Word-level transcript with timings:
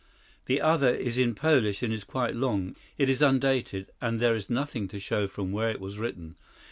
The 0.47 0.61
other 0.61 0.89
is 0.91 1.19
in 1.19 1.35
Polish 1.35 1.83
and 1.83 1.93
is 1.93 2.03
quite 2.03 2.35
long. 2.35 2.75
It 2.97 3.07
is 3.07 3.21
undated, 3.21 3.91
and 4.01 4.19
there 4.19 4.33
is 4.33 4.49
nothing 4.49 4.87
to 4.87 4.99
show 4.99 5.27
from 5.27 5.51
where 5.51 5.69
it 5.69 5.79
was 5.79 5.99
written. 5.99 6.37